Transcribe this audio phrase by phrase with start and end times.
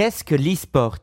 [0.00, 0.96] Qu'est-ce que l'e-sport?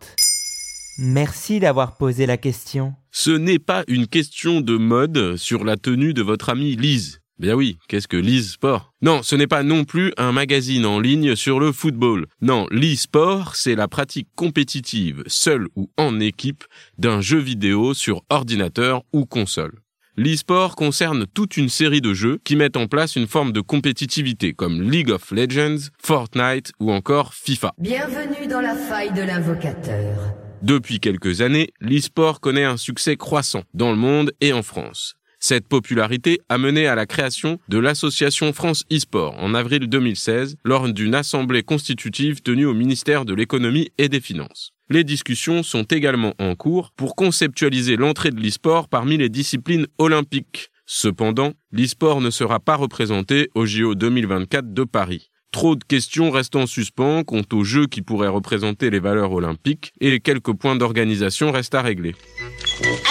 [0.98, 2.96] Merci d'avoir posé la question.
[3.12, 7.22] Ce n'est pas une question de mode sur la tenue de votre ami Lise.
[7.38, 8.96] Bien oui, qu'est-ce que l'e-sport?
[9.04, 12.26] Non, ce n'est pas non plus un magazine en ligne sur le football.
[12.42, 16.64] Non, l'e-sport, c'est la pratique compétitive, seule ou en équipe,
[16.98, 19.80] d'un jeu vidéo sur ordinateur ou console.
[20.20, 24.52] L'e-sport concerne toute une série de jeux qui mettent en place une forme de compétitivité
[24.52, 27.76] comme League of Legends, Fortnite ou encore FIFA.
[27.78, 30.34] Bienvenue dans la faille de l'invocateur.
[30.64, 35.14] Depuis quelques années, l'e-sport connaît un succès croissant dans le monde et en France.
[35.40, 40.92] Cette popularité a mené à la création de l'association France e-sport en avril 2016 lors
[40.92, 44.74] d'une assemblée constitutive tenue au ministère de l'économie et des finances.
[44.90, 50.70] Les discussions sont également en cours pour conceptualiser l'entrée de l'e-sport parmi les disciplines olympiques.
[50.86, 55.30] Cependant, l'e-sport ne sera pas représenté au JO 2024 de Paris.
[55.52, 59.92] Trop de questions restent en suspens quant aux jeux qui pourraient représenter les valeurs olympiques
[60.00, 62.16] et quelques points d'organisation restent à régler.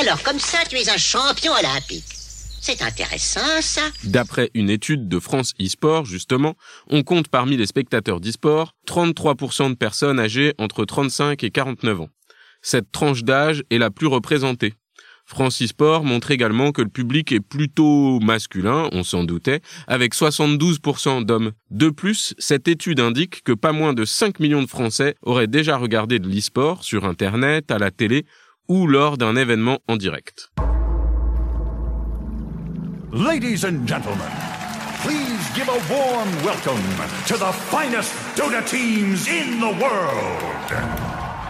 [0.01, 2.16] Alors comme ça, tu es un champion olympique.
[2.61, 3.83] C'est intéressant ça.
[4.05, 6.55] D'après une étude de France e-sport, justement,
[6.89, 12.09] on compte parmi les spectateurs d'e-sport 33% de personnes âgées entre 35 et 49 ans.
[12.63, 14.75] Cette tranche d'âge est la plus représentée.
[15.25, 21.25] France e-sport montre également que le public est plutôt masculin, on s'en doutait, avec 72%
[21.25, 21.53] d'hommes.
[21.71, 25.77] De plus, cette étude indique que pas moins de 5 millions de Français auraient déjà
[25.77, 28.25] regardé de l'e-sport sur Internet, à la télé
[28.69, 30.51] ou lors d'un événement en direct.
[33.13, 34.27] Ladies and gentlemen,
[35.03, 36.83] please give a warm welcome
[37.27, 40.43] to the finest Dota teams in the world.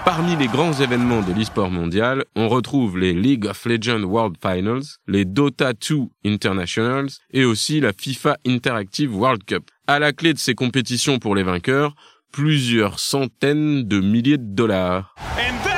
[0.04, 4.98] Parmi les grands événements de l'e-sport mondial, on retrouve les League of Legends World Finals,
[5.08, 9.70] les Dota 2 Internationals et aussi la FIFA Interactive World Cup.
[9.86, 11.94] À la clé de ces compétitions pour les vainqueurs,
[12.32, 15.14] plusieurs centaines de milliers de dollars.
[15.38, 15.75] And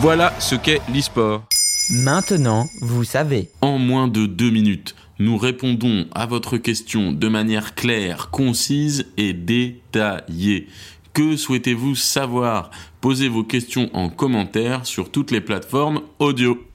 [0.00, 1.42] Voilà ce qu'est l'e-sport.
[1.90, 3.48] Maintenant, vous savez.
[3.62, 9.32] En moins de deux minutes, nous répondons à votre question de manière claire, concise et
[9.32, 10.68] détaillée.
[11.14, 12.70] Que souhaitez-vous savoir?
[13.00, 16.67] Posez vos questions en commentaire sur toutes les plateformes audio.